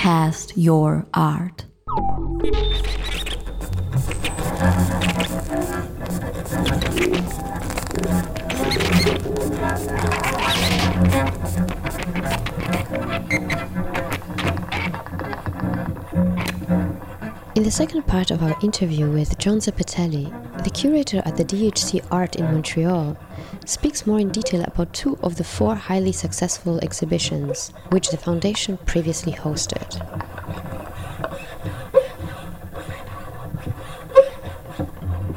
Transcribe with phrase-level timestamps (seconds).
[0.00, 1.66] cast your art.
[17.54, 22.04] In the second part of our interview with John Zeppetelli, the curator at the DHC
[22.10, 23.16] Art in Montreal
[23.64, 28.76] speaks more in detail about two of the four highly successful exhibitions which the foundation
[28.84, 29.88] previously hosted.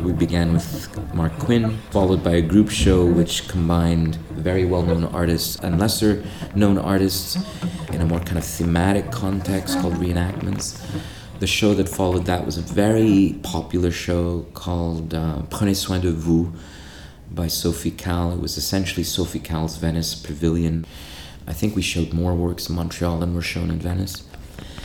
[0.00, 5.04] We began with Marc Quinn, followed by a group show which combined very well known
[5.04, 6.24] artists and lesser
[6.56, 7.36] known artists
[7.92, 10.82] in a more kind of thematic context called reenactments.
[11.38, 16.12] The show that followed that was a very popular show called uh, Prenez soin de
[16.12, 16.52] vous
[17.30, 18.32] by Sophie Calle.
[18.32, 20.84] It was essentially Sophie Calle's Venice Pavilion.
[21.48, 24.22] I think we showed more works in Montreal than were shown in Venice.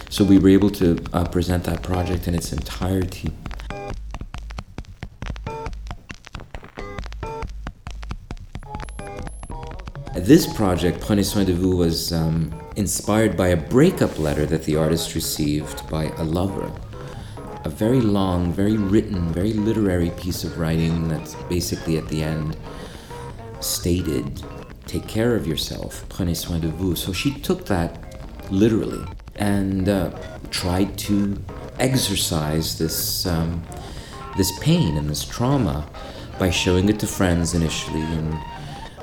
[0.10, 3.32] So we were able to uh, present that project in its entirety.
[10.28, 14.76] This project, Prenez soin de vous, was um, inspired by a breakup letter that the
[14.76, 16.70] artist received by a lover.
[17.64, 22.58] A very long, very written, very literary piece of writing that's basically at the end
[23.62, 24.44] stated,
[24.86, 26.98] Take care of yourself, prenez soin de vous.
[26.98, 29.06] So she took that literally
[29.38, 30.12] and uh,
[30.52, 31.42] tried to
[31.80, 33.64] exercise this, um,
[34.36, 35.88] this pain and this trauma
[36.38, 38.38] by showing it to friends initially and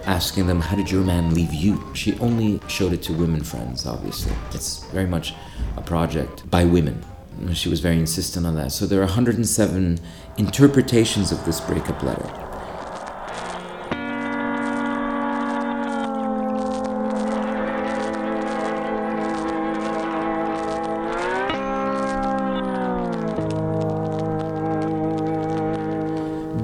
[0.07, 1.83] asking them, How did your man leave you?
[1.95, 4.33] She only showed it to women friends, obviously.
[4.53, 5.35] It's very much
[5.77, 7.05] a project by women.
[7.53, 8.73] She was very insistent on that.
[8.73, 10.01] So there are 107
[10.39, 12.44] interpretations of this breakup letter.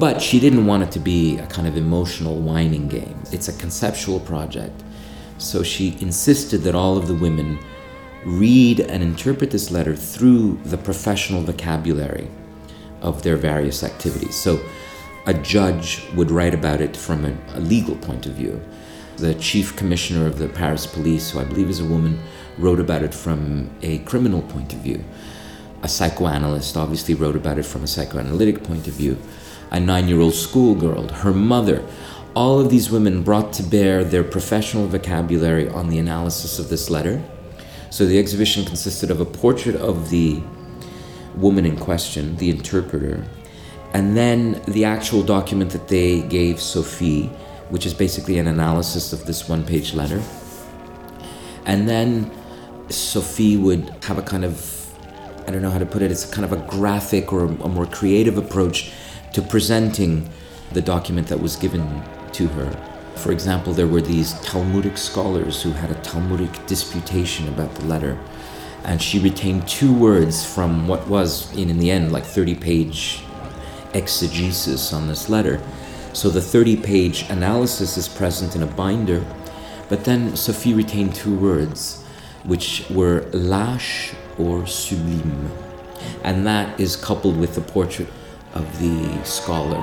[0.01, 3.23] But she didn't want it to be a kind of emotional whining game.
[3.33, 4.83] It's a conceptual project.
[5.37, 7.59] So she insisted that all of the women
[8.25, 12.29] read and interpret this letter through the professional vocabulary
[13.03, 14.35] of their various activities.
[14.35, 14.59] So
[15.27, 18.59] a judge would write about it from a, a legal point of view.
[19.19, 22.23] The chief commissioner of the Paris police, who I believe is a woman,
[22.57, 25.05] wrote about it from a criminal point of view.
[25.83, 29.19] A psychoanalyst obviously wrote about it from a psychoanalytic point of view
[29.71, 31.85] a nine year old schoolgirl, her mother.
[32.35, 36.91] All of these women brought to bear their professional vocabulary on the analysis of this
[36.91, 37.23] letter.
[37.91, 40.41] So the exhibition consisted of a portrait of the
[41.35, 43.25] woman in question, the interpreter,
[43.93, 47.27] and then the actual document that they gave Sophie,
[47.71, 50.23] which is basically an analysis of this one page letter.
[51.67, 52.31] And then
[52.89, 54.87] Sophie would have a kind of,
[55.47, 57.87] I don't know how to put it, it's kind of a graphic or a more
[57.87, 58.93] creative approach
[59.33, 60.29] to presenting
[60.73, 62.03] the document that was given
[62.33, 62.71] to her.
[63.17, 68.19] For example, there were these Talmudic scholars who had a Talmudic disputation about the letter,
[68.85, 73.23] and she retained two words from what was, in, in the end, like 30 page
[73.93, 75.61] exegesis on this letter.
[76.13, 79.25] So the 30 page analysis is present in a binder,
[79.89, 82.03] but then Sophie retained two words,
[82.45, 85.51] which were lâche or sublime.
[86.25, 88.09] And that is coupled with the portrait
[88.55, 89.81] of the scholar.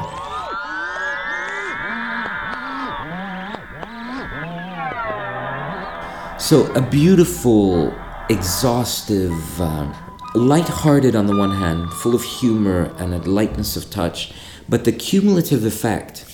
[6.39, 7.93] So, a beautiful,
[8.29, 9.93] exhaustive, uh,
[10.35, 14.33] light-hearted on the one hand, full of humor and a lightness of touch,
[14.69, 16.25] but the cumulative effect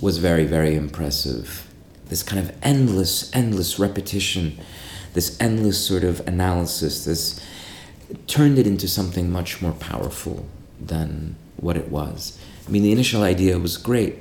[0.00, 1.66] was very, very impressive.
[2.06, 4.58] This kind of endless, endless repetition,
[5.14, 7.40] this endless sort of analysis, this
[8.26, 10.46] turned it into something much more powerful
[10.80, 12.38] than what it was.
[12.66, 14.16] I mean, the initial idea was great,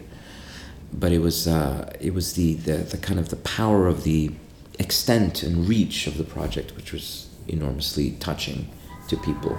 [0.91, 4.31] but it was uh, it was the, the the kind of the power of the
[4.80, 8.69] extent and reach of the project, which was enormously touching
[9.07, 9.57] to people.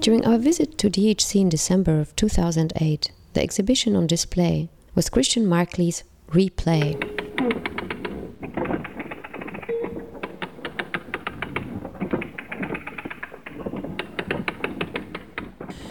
[0.00, 5.44] During our visit to DHC in December of 2008, the exhibition on display was Christian
[5.44, 6.96] Marclay's Replay.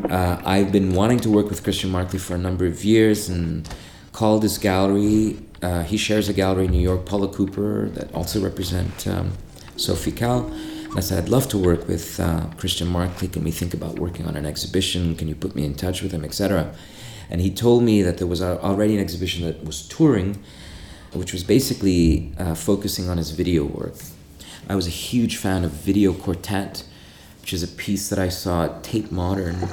[0.10, 3.70] Uh, I've been wanting to work with Christian Marclay for a number of years, and
[4.12, 5.38] called his gallery.
[5.62, 9.34] Uh, he shares a gallery in New York, Paula Cooper, that also represent um,
[9.76, 10.52] Sophie Calle.
[10.96, 13.32] I said, I'd love to work with uh, Christian Marclay.
[13.32, 15.16] Can we think about working on an exhibition?
[15.16, 16.74] Can you put me in touch with him, etc.?
[17.30, 20.44] And he told me that there was already an exhibition that was touring,
[21.14, 23.96] which was basically uh, focusing on his video work.
[24.68, 26.84] I was a huge fan of Video Quartet,
[27.42, 29.70] which is a piece that I saw at Tate Modern.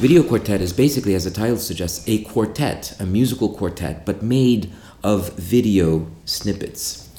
[0.00, 4.72] Video Quartet is basically, as the title suggests, a quartet, a musical quartet, but made
[5.04, 7.10] of video snippets.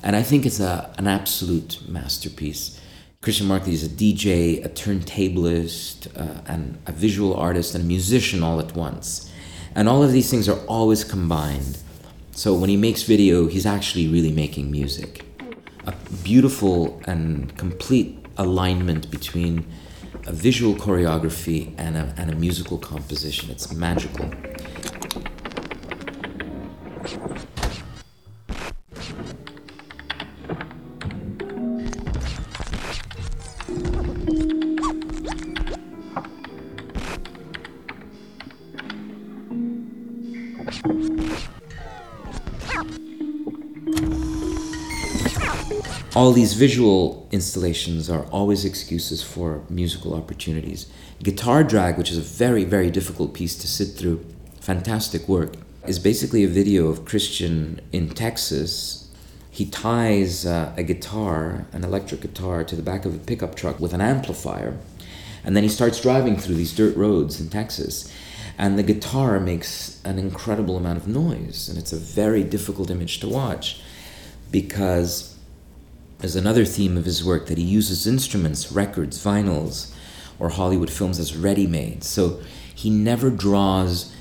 [0.00, 2.80] And I think it's a, an absolute masterpiece.
[3.20, 8.44] Christian Marclay is a DJ, a turntablist, uh, and a visual artist and a musician
[8.44, 9.28] all at once.
[9.74, 11.78] And all of these things are always combined.
[12.30, 15.24] So when he makes video, he's actually really making music.
[15.84, 19.66] A beautiful and complete alignment between
[20.26, 23.50] a visual choreography and a, and a musical composition.
[23.50, 24.30] It's magical.
[46.16, 50.90] All these visual installations are always excuses for musical opportunities.
[51.22, 54.24] Guitar Drag, which is a very, very difficult piece to sit through,
[54.60, 55.54] fantastic work,
[55.86, 59.08] is basically a video of Christian in Texas.
[59.50, 63.78] He ties uh, a guitar, an electric guitar, to the back of a pickup truck
[63.78, 64.78] with an amplifier,
[65.44, 68.12] and then he starts driving through these dirt roads in Texas.
[68.58, 73.20] And the guitar makes an incredible amount of noise, and it's a very difficult image
[73.20, 73.80] to watch
[74.50, 75.36] because
[76.22, 79.92] is another theme of his work that he uses instruments, records, vinyls,
[80.38, 82.04] or Hollywood films as ready made.
[82.04, 82.40] So
[82.74, 84.14] he never draws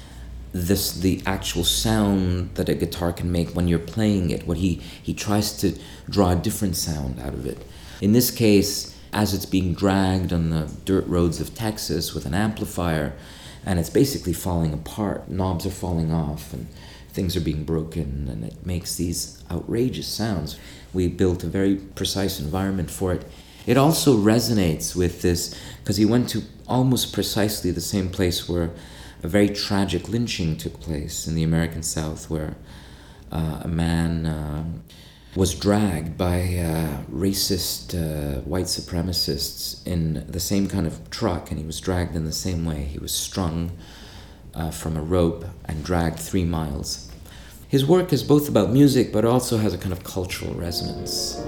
[0.51, 4.47] this the actual sound that a guitar can make when you're playing it.
[4.47, 5.77] What he he tries to
[6.09, 7.57] draw a different sound out of it.
[8.01, 12.33] In this case, as it's being dragged on the dirt roads of Texas with an
[12.33, 13.13] amplifier,
[13.65, 15.29] and it's basically falling apart.
[15.29, 16.67] Knobs are falling off and
[17.11, 20.57] things are being broken, and it makes these outrageous sounds.
[20.93, 23.25] We built a very precise environment for it.
[23.65, 28.71] It also resonates with this because he went to almost precisely the same place where
[29.21, 32.55] a very tragic lynching took place in the American South, where
[33.31, 34.63] uh, a man uh,
[35.35, 41.59] was dragged by uh, racist uh, white supremacists in the same kind of truck, and
[41.59, 42.83] he was dragged in the same way.
[42.83, 43.71] He was strung
[44.53, 47.11] uh, from a rope and dragged three miles.
[47.67, 51.39] His work is both about music but also has a kind of cultural resonance.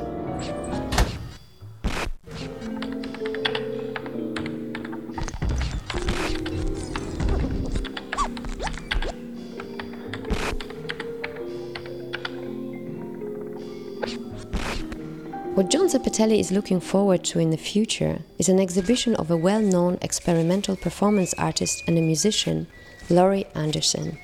[15.54, 19.38] What John Zeppetelli is looking forward to in the future is an exhibition of a
[19.38, 22.68] well known experimental performance artist and a musician
[23.10, 24.18] Laurie Anderson.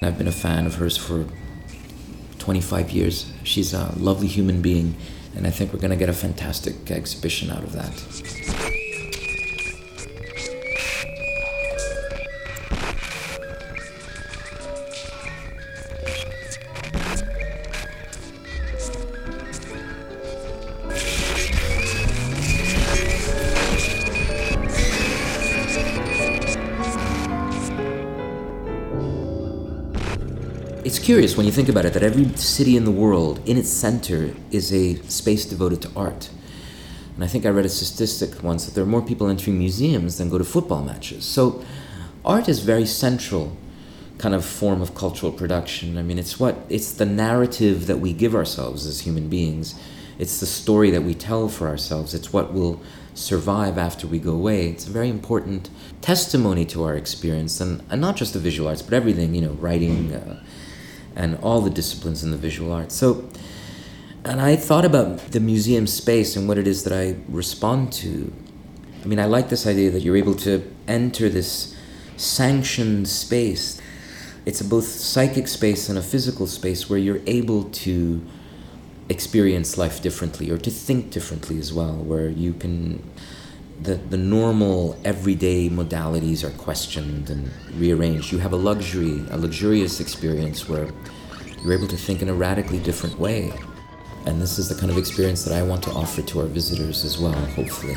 [0.00, 1.26] I've been a fan of hers for
[2.38, 3.32] 25 years.
[3.44, 4.96] She's a lovely human being,
[5.36, 8.81] and I think we're going to get a fantastic exhibition out of that.
[31.02, 34.34] Curious when you think about it that every city in the world, in its center,
[34.52, 36.30] is a space devoted to art.
[37.16, 40.18] And I think I read a statistic once that there are more people entering museums
[40.18, 41.24] than go to football matches.
[41.24, 41.62] So
[42.24, 43.56] art is very central
[44.18, 45.98] kind of form of cultural production.
[45.98, 49.74] I mean, it's what it's the narrative that we give ourselves as human beings.
[50.18, 52.14] It's the story that we tell for ourselves.
[52.14, 52.80] It's what will
[53.14, 54.68] survive after we go away.
[54.68, 55.68] It's a very important
[56.00, 59.52] testimony to our experience, and, and not just the visual arts, but everything, you know,
[59.54, 60.40] writing, uh,
[61.16, 62.94] and all the disciplines in the visual arts.
[62.94, 63.28] So,
[64.24, 68.32] and I thought about the museum space and what it is that I respond to.
[69.02, 71.76] I mean, I like this idea that you're able to enter this
[72.16, 73.80] sanctioned space.
[74.46, 78.24] It's a both psychic space and a physical space where you're able to
[79.08, 83.02] experience life differently or to think differently as well, where you can
[83.80, 88.32] the, the normal everyday modalities are questioned and rearranged.
[88.32, 90.88] You have a luxury, a luxurious experience where
[91.62, 93.52] you're able to think in a radically different way.
[94.26, 97.04] And this is the kind of experience that I want to offer to our visitors
[97.04, 97.96] as well, hopefully.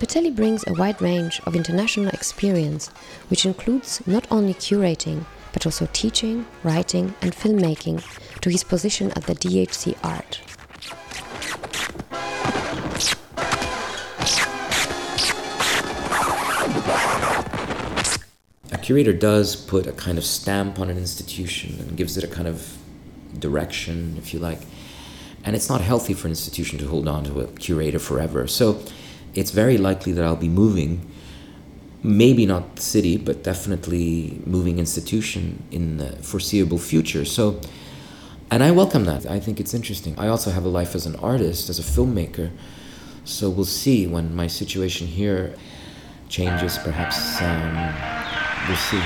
[0.00, 2.88] Zeppetelli brings a wide range of international experience,
[3.28, 8.02] which includes not only curating, but also teaching, writing, and filmmaking
[8.40, 10.40] to his position at the DHC Art.
[18.72, 22.28] A curator does put a kind of stamp on an institution and gives it a
[22.28, 22.78] kind of
[23.38, 24.60] direction, if you like.
[25.44, 28.46] And it's not healthy for an institution to hold on to a curator forever.
[28.46, 28.82] So
[29.34, 31.10] it's very likely that I'll be moving,
[32.02, 37.24] maybe not city, but definitely moving institution in the foreseeable future.
[37.24, 37.60] So,
[38.50, 39.26] and I welcome that.
[39.26, 40.18] I think it's interesting.
[40.18, 42.50] I also have a life as an artist, as a filmmaker.
[43.24, 45.54] So we'll see when my situation here
[46.28, 46.78] changes.
[46.78, 49.02] Perhaps um, we'll see.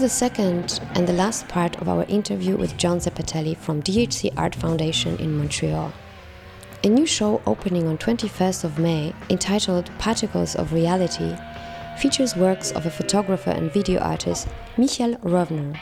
[0.00, 4.54] The second and the last part of our interview with John Zeppetelli from DHC Art
[4.54, 5.92] Foundation in Montreal.
[6.82, 11.36] A new show opening on 21st of May, entitled Particles of Reality,
[11.98, 15.78] features works of a photographer and video artist, Michal Rovner,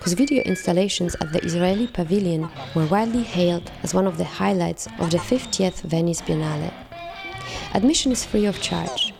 [0.00, 4.88] whose video installations at the Israeli Pavilion were widely hailed as one of the highlights
[4.98, 6.72] of the 50th Venice Biennale.
[7.72, 9.14] Admission is free of charge.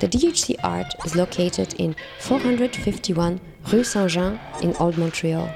[0.00, 3.40] The DHC Art is located in 451
[3.72, 5.50] Rue Saint-Jean in Old Montreal.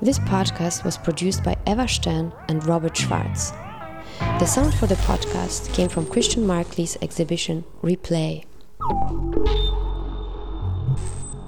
[0.00, 3.52] This podcast was produced by Eva Stern and Robert Schwartz.
[4.38, 8.44] The sound for the podcast came from Christian Marclay's exhibition Replay.